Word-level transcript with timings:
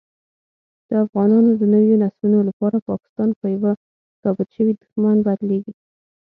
او 0.03 0.89
دافغانانو 0.91 1.51
دنويو 1.61 2.01
نسلونو 2.03 2.39
لپاره 2.49 2.77
پاکستان 2.89 3.29
په 3.39 3.45
يوه 3.55 3.71
ثابت 4.21 4.47
شوي 4.55 4.73
دښمن 4.81 5.17
بدليږي 5.27 5.73